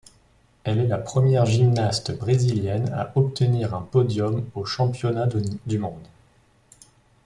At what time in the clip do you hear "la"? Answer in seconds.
0.87-0.97